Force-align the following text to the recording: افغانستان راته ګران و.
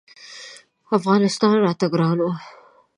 افغانستان 0.97 1.55
راته 1.65 1.85
ګران 1.93 2.17
و. 2.21 2.25